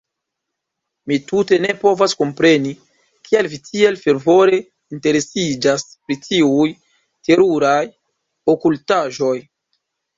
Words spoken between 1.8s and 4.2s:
povas kompreni, kial vi tiel